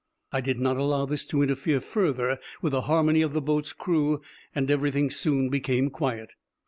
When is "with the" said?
2.59-2.81